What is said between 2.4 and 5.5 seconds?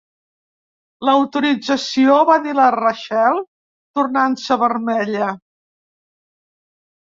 dir la Rachael, tornant-se vermella.